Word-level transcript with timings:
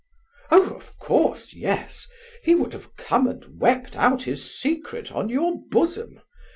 "Oh, 0.49 0.71
of 0.77 0.97
course, 0.97 1.53
yes; 1.53 2.07
he 2.41 2.55
would 2.55 2.73
have 2.73 2.95
come 2.95 3.27
and 3.27 3.59
wept 3.61 3.95
out 3.95 4.23
his 4.23 4.51
secret 4.59 5.11
on 5.11 5.29
your 5.29 5.61
bosom. 5.69 6.19